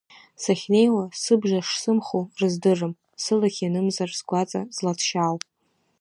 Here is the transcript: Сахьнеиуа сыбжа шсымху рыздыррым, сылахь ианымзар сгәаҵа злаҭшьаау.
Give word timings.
Сахьнеиуа 0.43 1.05
сыбжа 1.21 1.59
шсымху 1.67 2.21
рыздыррым, 2.39 2.93
сылахь 3.23 3.59
ианымзар 3.61 4.09
сгәаҵа 4.19 4.61
злаҭшьаау. 4.75 5.35